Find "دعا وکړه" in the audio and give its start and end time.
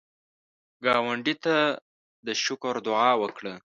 2.87-3.53